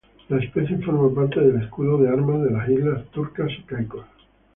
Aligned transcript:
La 0.29 0.39
especie 0.39 0.79
forma 0.79 1.13
parte 1.13 1.39
del 1.41 1.61
escudo 1.61 1.99
de 1.99 2.09
armas 2.09 2.41
de 2.41 2.49
las 2.49 2.67
Islas 2.67 3.05
Turcas 3.11 3.51
y 3.55 3.61
Caicos. 3.65 4.07